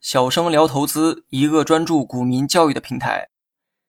[0.00, 3.28] 小生聊投资，一个专注股民教育的平台。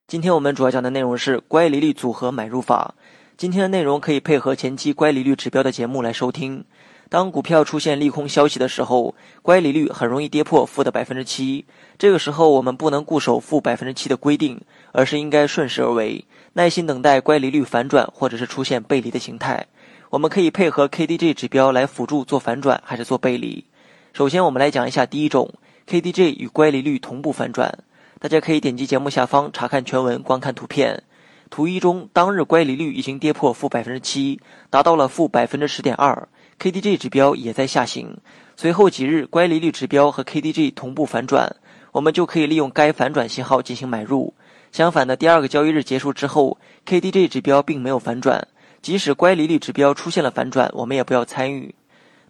[0.08, 2.96] 今天我们主要讲的内容是乖离率组合买入法。
[3.38, 6.66] 今天的内容可以配合前期乖离率指标的节目来收听。
[7.12, 11.66] 当股票出现利空消息的时候，乖离率很容易跌破负的百分之七。
[12.00, 14.62] 这个时候，我们不能固守负百分之七的规定，
[14.94, 19.68] 而是应该顺势而为，耐心等待乖离率反转或者是出现背离的形态。
[20.10, 23.66] 我们可以配合 KDJ 指标来辅助做反转还是做背离。
[24.14, 25.54] 首先，我们来讲一下第一种。
[25.90, 27.78] KDJ 与乖离率同步反转，
[28.20, 31.04] 大家可以点击节目下方查看全文，观看图片。
[31.50, 34.40] 图一中，当日乖离率已经跌破负百分之七，
[34.70, 36.30] 达到了负百分之十点二
[36.62, 38.18] ，KDJ 指标也在下行。
[38.56, 41.56] 随后几日，乖离率指标和 KDJ 同步反转，
[41.92, 44.36] 我们就可以利用该反转信号进行买入。
[44.72, 48.48] 相反的，第二个交易日结束之后，KDJ 指标并没有反转，
[48.84, 51.74] 即使乖离率指标出现了反转，我们也不要参与。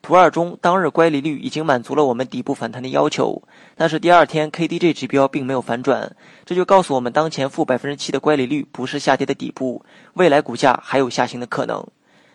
[0.01, 3.43] 图二中，当日乖离率已经满足了我们底部反弹的要求，
[3.75, 11.85] 但是第二天 KDJ 指标并没有反转，这就告诉我们当前负百分之七的乖离率不是下跌的底部，未来股价还有下行的可能。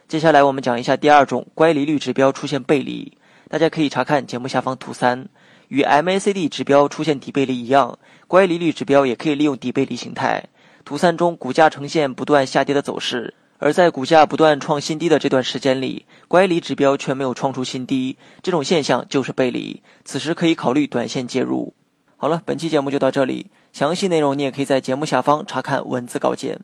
[0.09, 3.17] 接下来我们讲一下第二种乖离率指标出现背离，
[3.49, 5.29] 大家可以查看节目下方图三，
[5.69, 10.45] 与 MACD 指标出现底背离一样，乖离率指标也可以利用底背离形态。
[10.85, 13.35] 图三中，股价呈现不断下跌的走势。
[13.59, 19.83] 而在股价不断创新低的这段时间里，乖离指标却没有创出新低，这种现象就是背离。
[20.05, 21.75] 此时可以考虑短线介入。
[22.17, 26.61] 好了，本期节目就到这里，详细内容你也可以在节目下方查看文字稿件。